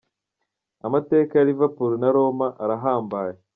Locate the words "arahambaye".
2.63-3.35